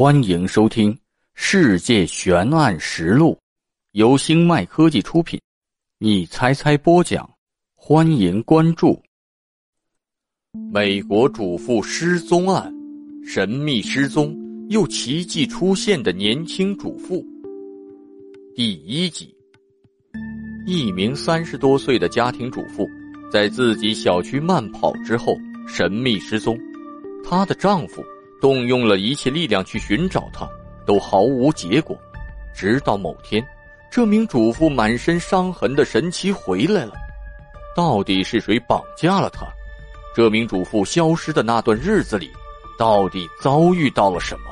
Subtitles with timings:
[0.00, 0.94] 欢迎收听
[1.34, 3.32] 《世界悬案实录》，
[3.94, 5.40] 由星脉科技出品。
[5.98, 7.28] 你猜猜播讲，
[7.74, 9.02] 欢迎关注。
[10.70, 12.72] 美国主妇失踪案，
[13.26, 14.38] 神秘失踪
[14.68, 17.26] 又奇迹出现的年轻主妇。
[18.54, 19.34] 第一集，
[20.64, 22.86] 一名三十多岁的家庭主妇
[23.32, 25.36] 在自己小区慢跑之后
[25.66, 26.56] 神秘失踪，
[27.24, 28.00] 她的丈夫。
[28.40, 30.48] 动用了一切力量去寻找他，
[30.86, 31.96] 都毫无结果。
[32.54, 33.46] 直到某天，
[33.90, 36.92] 这名主妇满身伤痕的神奇回来了。
[37.76, 39.46] 到底是谁绑架了他？
[40.14, 42.30] 这名主妇消失的那段日子里，
[42.76, 44.46] 到底遭遇到了什么？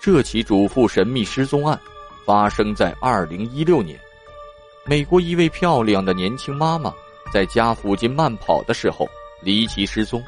[0.00, 1.78] 这起主妇神秘失踪案
[2.24, 4.00] 发生在二零一六年。
[4.86, 6.92] 美国一位漂亮的年轻妈妈
[7.32, 9.06] 在家附近慢跑的时候
[9.42, 10.20] 离奇失踪。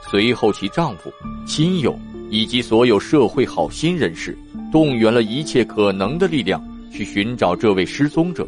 [0.00, 1.12] 随后，其丈夫、
[1.46, 1.98] 亲友
[2.30, 4.36] 以及所有社会好心人士
[4.72, 8.46] 动员了一切可能的力量去寻找这位失踪者。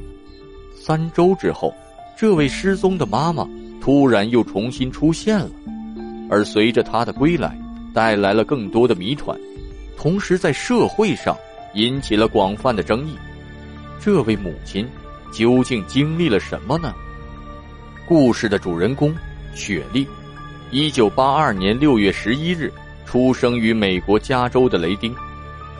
[0.74, 1.74] 三周之后，
[2.16, 3.46] 这位失踪的妈妈
[3.80, 5.50] 突然又重新出现了，
[6.30, 7.58] 而随着她的归来，
[7.92, 9.38] 带来了更多的谜团，
[9.96, 11.36] 同时在社会上
[11.74, 13.14] 引起了广泛的争议。
[14.00, 14.88] 这位母亲
[15.30, 16.94] 究竟经历了什么呢？
[18.08, 19.14] 故事的主人公
[19.54, 20.06] 雪莉。
[20.72, 22.72] 一九八二年六月十一日，
[23.04, 25.12] 出生于美国加州的雷丁。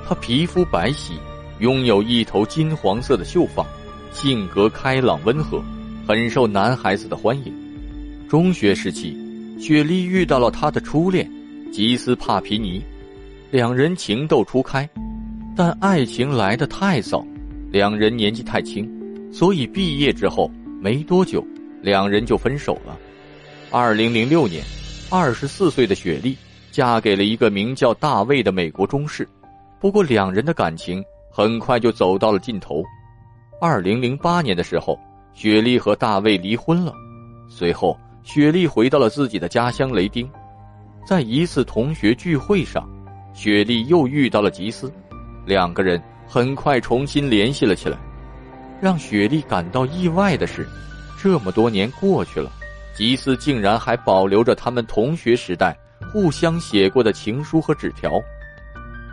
[0.04, 1.12] 他皮肤白皙，
[1.60, 3.64] 拥有一头金黄色的秀发，
[4.10, 5.62] 性格开朗温和，
[6.08, 7.54] 很受男孩子的欢迎。
[8.28, 9.16] 中学时期，
[9.60, 11.30] 雪莉遇到了她的初恋
[11.70, 12.82] 吉斯帕皮尼，
[13.52, 14.90] 两人情窦初开，
[15.54, 17.24] 但爱情来得太早，
[17.70, 18.90] 两人年纪太轻，
[19.32, 20.50] 所以毕业之后
[20.82, 21.46] 没多久，
[21.80, 22.98] 两人就分手了。
[23.70, 24.64] 二零零六年。
[25.12, 26.38] 二十四岁的雪莉
[26.70, 29.28] 嫁给了一个名叫大卫的美国中士，
[29.80, 32.80] 不过两人的感情很快就走到了尽头。
[33.60, 34.96] 二零零八年的时候，
[35.34, 36.94] 雪莉和大卫离婚了。
[37.48, 40.30] 随后，雪莉回到了自己的家乡雷丁，
[41.04, 42.88] 在一次同学聚会上，
[43.34, 44.92] 雪莉又遇到了吉斯，
[45.44, 47.98] 两个人很快重新联系了起来。
[48.80, 50.68] 让雪莉感到意外的是，
[51.20, 52.48] 这么多年过去了。
[52.94, 55.76] 吉斯竟然还保留着他们同学时代
[56.12, 58.20] 互相写过的情书和纸条，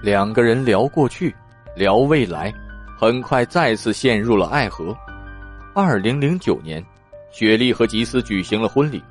[0.02, 1.34] 两个人聊过去，
[1.76, 2.54] 聊未来，
[2.98, 4.96] 很快再次陷入了爱河。
[5.76, 6.84] 二零零九年，
[7.32, 9.02] 雪莉和吉斯举行了婚礼，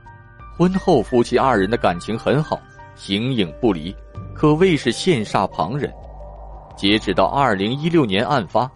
[0.59, 2.61] 婚后夫妻二人的感情很好，
[2.97, 3.95] 形影不离，
[4.35, 5.93] 可谓是羡煞旁人。
[6.77, 8.71] 截止到二零一六年案发，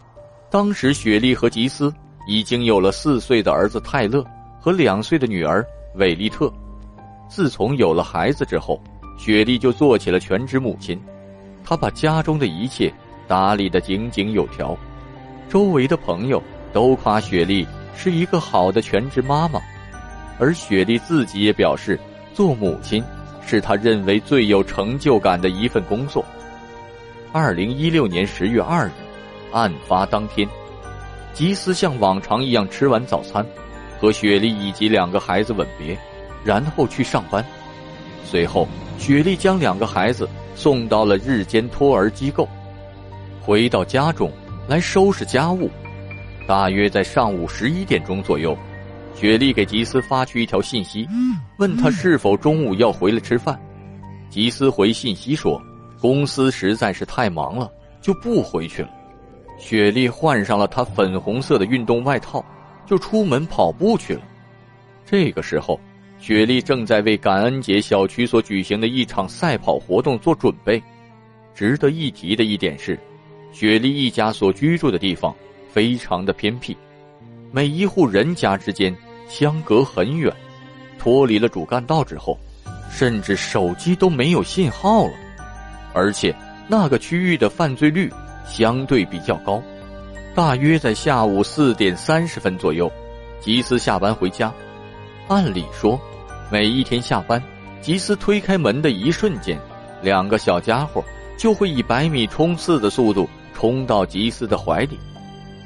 [0.50, 1.92] 当时雪莉和吉斯
[2.26, 4.24] 已经有了四岁的儿子泰勒
[4.60, 5.66] 和两岁的女儿。
[5.94, 6.52] 韦利特，
[7.28, 8.80] 自从有了孩子之后，
[9.18, 11.00] 雪莉就做起了全职母亲。
[11.64, 12.92] 她把家中的一切
[13.26, 14.76] 打理得井井有条，
[15.48, 16.42] 周围的朋友
[16.72, 19.60] 都夸雪莉是一个好的全职妈妈，
[20.38, 21.98] 而雪莉自己也表示，
[22.32, 23.02] 做母亲
[23.44, 26.24] 是她认为最有成就感的一份工作。
[27.32, 28.92] 二零一六年十月二日，
[29.52, 30.48] 案发当天，
[31.32, 33.44] 吉斯像往常一样吃完早餐。
[34.00, 35.96] 和雪莉以及两个孩子吻别，
[36.42, 37.44] 然后去上班。
[38.24, 38.66] 随后，
[38.98, 42.48] 雪莉将两个孩子送到了日间托儿机构，
[43.42, 44.32] 回到家中
[44.66, 45.70] 来收拾家务。
[46.46, 48.56] 大约在上午十一点钟左右，
[49.14, 51.06] 雪莉给吉斯发去一条信息，
[51.58, 53.60] 问他是否中午要回来吃饭。
[54.30, 55.60] 吉斯回信息说
[56.00, 58.88] ：“公司实在是太忙了，就不回去了。”
[59.58, 62.42] 雪莉换上了她粉红色的运动外套。
[62.90, 64.22] 就出门跑步去了。
[65.06, 65.78] 这个时候，
[66.18, 70.82] 雪莉正在为感恩节小区所举行的一场赛跑活动做准备。
[71.54, 72.98] 值得一提的一点是，
[73.52, 75.32] 雪莉一家所居住的地方
[75.72, 76.76] 非常的偏僻，
[77.52, 78.92] 每一户人家之间
[79.28, 80.34] 相隔很远，
[80.98, 82.36] 脱离了主干道之后，
[82.90, 85.12] 甚至手机都没有信号了。
[85.94, 86.34] 而且，
[86.66, 88.10] 那个区域的犯罪率
[88.48, 89.62] 相对比较高。
[90.32, 92.90] 大约在下午四点三十分左右，
[93.40, 94.52] 吉斯下班回家。
[95.26, 96.00] 按理说，
[96.50, 97.42] 每一天下班，
[97.80, 99.58] 吉斯推开门的一瞬间，
[100.00, 101.04] 两个小家伙
[101.36, 104.98] 就会以百米冲刺的速度冲到吉斯的怀里。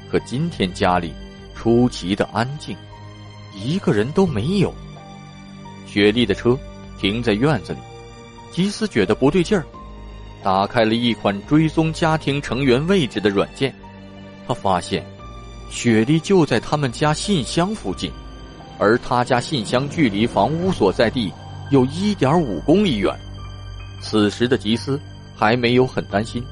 [0.09, 1.13] 可今天家里
[1.55, 2.75] 出奇的安静，
[3.53, 4.73] 一个人都没有。
[5.85, 6.57] 雪莉的车
[6.99, 7.79] 停在院子里，
[8.51, 9.63] 吉斯觉得不对劲儿，
[10.41, 13.73] 打开了一款追踪家庭成员位置的软件。
[14.47, 15.05] 他发现，
[15.69, 18.11] 雪莉就在他们家信箱附近，
[18.77, 21.31] 而他家信箱距离房屋所在地
[21.71, 23.13] 有一点五公里远。
[24.01, 24.99] 此时的吉斯
[25.35, 26.43] 还没有很担心，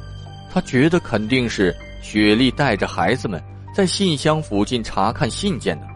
[0.52, 3.42] 他觉得肯定是雪莉带着孩子们
[3.76, 5.88] 在信箱附近查看信件呢。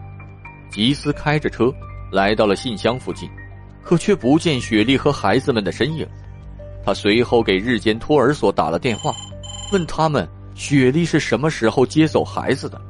[0.70, 1.72] 吉斯开着车
[2.12, 3.28] 来到了信箱附近，
[3.82, 6.06] 可却不见雪莉和孩子们的身影。
[6.84, 9.12] 他随后给日间托儿所打了电话，
[9.72, 10.26] 问他们
[10.58, 12.80] 雪莉是什么时候接走孩子的。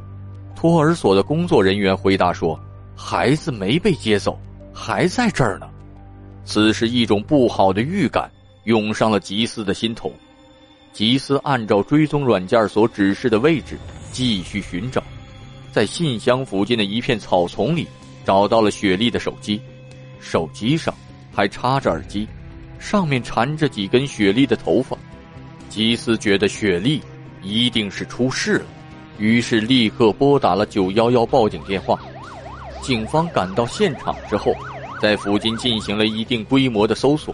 [0.56, 2.58] 托儿所的工作人员回答说
[2.96, 4.40] ：“孩子没被接走，
[4.72, 5.68] 还在这儿呢。”
[6.46, 8.28] 此时，一种不好的预感
[8.64, 10.10] 涌上了吉斯的心头。
[10.94, 13.78] 吉斯按照追踪软件所指示的位置
[14.12, 15.02] 继续寻找，
[15.70, 17.86] 在信箱附近的一片草丛里
[18.24, 19.60] 找到了雪莉的手机，
[20.20, 20.92] 手机上
[21.30, 22.26] 还插着耳机，
[22.78, 24.96] 上面缠着几根雪莉的头发。
[25.68, 27.02] 吉斯觉得雪莉
[27.42, 28.66] 一定是出事了，
[29.18, 31.98] 于是立刻拨打了九幺幺报警电话。
[32.82, 34.54] 警方赶到现场之后。
[35.00, 37.32] 在附近进行了一定规模的搜索，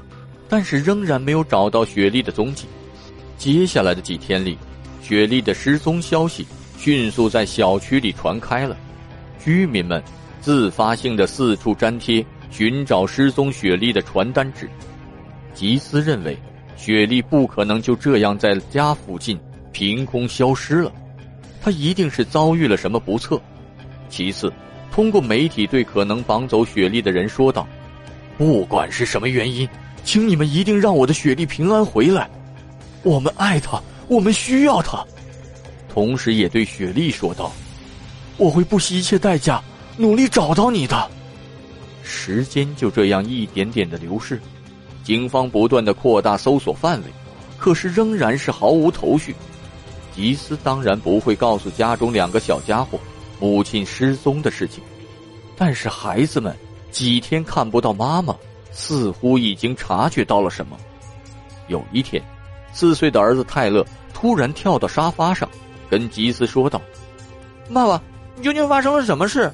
[0.50, 2.66] 但是仍然没有找到雪莉的踪迹。
[3.38, 4.58] 接下来的几天里，
[5.00, 6.46] 雪莉的失踪消息
[6.76, 8.76] 迅速在小区里传开了，
[9.42, 10.02] 居民们
[10.42, 14.68] 自发性的四处粘贴寻找失踪雪莉的传单纸。
[15.54, 16.36] 吉斯认为，
[16.76, 19.40] 雪莉不可能就这样在家附近
[19.74, 20.90] 凭空消失了，
[21.60, 23.38] 他一定是遭遇了什么不测。
[24.08, 24.50] 其次。
[24.92, 27.66] 通过媒体对可能绑走雪莉的人说道
[28.38, 29.68] ：“不管是什么原因，
[30.04, 32.30] 请你们一定让我的雪莉平安回来。
[33.02, 35.04] 我们爱她，我们需要她。”
[35.92, 37.50] 同时也对雪莉说道
[38.38, 39.60] ：“我会不惜一切代价
[39.96, 41.10] 努力找到你的。”
[42.06, 44.40] 时间就这样一点点的流逝，
[45.02, 47.06] 警方不断的扩大搜索范围，
[47.58, 49.34] 可是仍然是毫无头绪。
[50.14, 52.98] 吉斯当然不会告诉家中两个小家伙。
[53.40, 54.82] 母亲失踪的事情，
[55.56, 56.56] 但是孩子们
[56.90, 58.34] 几天看不到妈妈，
[58.70, 60.78] 似乎已经察觉到了什么。
[61.66, 62.22] 有一天，
[62.72, 63.84] 四岁的儿子泰勒
[64.14, 65.48] 突然跳到沙发上，
[65.90, 66.80] 跟吉斯说道
[67.74, 68.00] ：“爸爸，
[68.40, 69.52] 究竟发生了什么事？”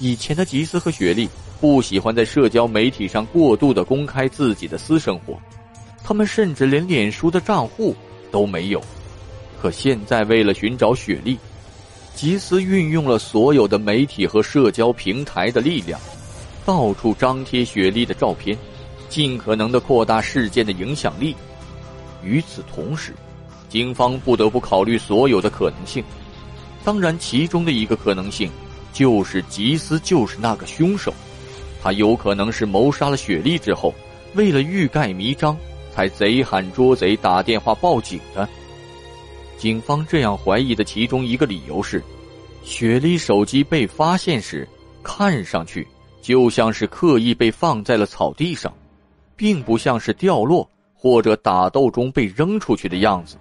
[0.00, 1.28] 以前的吉斯和雪莉
[1.60, 5.38] 不喜欢在社交媒体上过度的公开自己的私生活，
[6.02, 7.94] 他们甚至连脸书的账户
[8.32, 8.82] 都没有。
[9.60, 11.38] 可现在，为了寻找雪莉。
[12.14, 16.00] 吉斯运用了所有的媒体和社交平台的力量，
[16.64, 18.56] 到处张贴雪莉的照片，
[19.08, 21.34] 尽可能的扩大事件的影响力。
[22.22, 23.14] 与此同时，
[23.68, 26.02] 警方不得不考虑所有的可能性。
[26.84, 28.50] 当然，其中的一个可能性
[28.92, 31.12] 就是吉斯就是那个凶手，
[31.82, 33.94] 他有可能是谋杀了雪莉之后，
[34.34, 35.56] 为了欲盖弥彰，
[35.94, 38.48] 才贼喊捉贼打电话报警的。
[39.60, 42.02] 警方这样怀疑的其中一个理由是，
[42.62, 44.66] 雪莉手机被发现时，
[45.02, 45.86] 看上去
[46.22, 48.72] 就像是刻意被放在了草地上，
[49.36, 53.36] 并不像是掉落或者打斗中被扔出去的样子。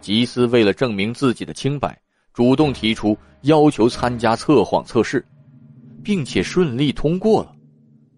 [0.00, 2.00] 吉斯为了证明自己的清白，
[2.32, 5.26] 主动提出要求参加测谎测试，
[6.04, 7.52] 并且顺利通过了。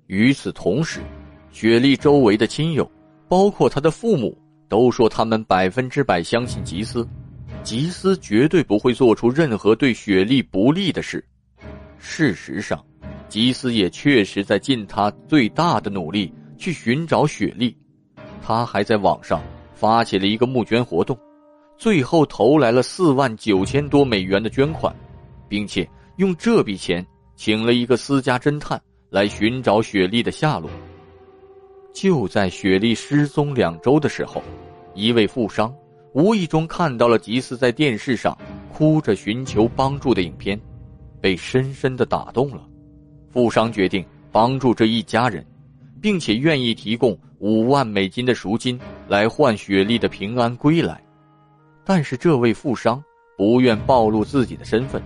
[0.09, 1.01] 与此同时，
[1.53, 2.87] 雪莉周围的亲友，
[3.31, 4.39] 包括他的父母。
[4.69, 7.07] 都说他们百分之百相信吉斯，
[7.63, 11.25] 吉斯绝对不会做出任何对雪莉不利的事。
[11.99, 12.85] 事实上，
[13.29, 17.77] 吉斯也确实在尽他最大的努力去寻找雪莉。
[18.41, 19.43] 他还在网上
[19.75, 21.19] 发起了一个募捐活动，
[21.77, 24.95] 最后投来了四万九千多美元的捐款，
[25.49, 27.05] 并且用这笔钱
[27.37, 30.71] 请了一个私家侦探来寻找雪莉的下落。
[32.01, 34.41] 就在雪莉失踪两周的时候，
[34.95, 35.75] 一位富商
[36.13, 38.39] 无意中看到了吉斯在电视上
[38.73, 40.57] 哭着寻求帮助的影片，
[41.21, 42.65] 被深深的打动了。
[43.29, 45.45] 富商决定帮助这一家人，
[46.01, 48.79] 并且愿意提供五万美金的赎金
[49.09, 51.03] 来换雪莉的平安归来。
[51.85, 53.03] 但是这位富商
[53.37, 55.03] 不愿暴露自己的身份，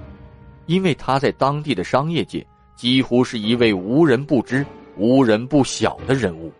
[0.66, 2.46] 因为他在当地的商业界
[2.76, 4.62] 几乎是一位无人不知、
[4.98, 6.52] 无人不晓的人物。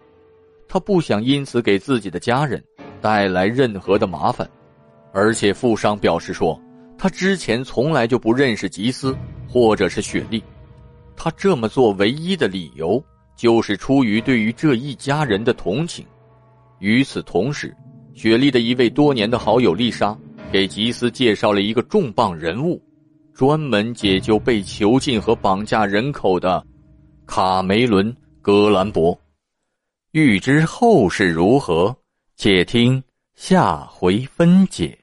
[0.73, 2.65] 他不想因此给自己的家人
[2.99, 4.51] 带来任何的麻烦，
[5.13, 6.59] 而且富商表示说，
[6.97, 9.15] 他之前从来就不认识吉斯
[9.47, 10.43] 或者是雪莉，
[11.15, 13.05] 他这么做唯一的理由
[13.37, 16.07] 就是出于对于这一家人的同情。
[16.79, 17.77] 与此同时，
[18.15, 20.17] 雪莉的一位多年的好友丽莎
[20.51, 22.83] 给吉斯介绍了一个重磅人物，
[23.35, 26.65] 专门解救被囚禁和绑架人口的
[27.27, 28.11] 卡梅伦·
[28.41, 29.15] 格兰博。
[30.13, 31.97] 欲知后事如何，
[32.37, 33.03] 且听
[33.35, 35.02] 下回分解。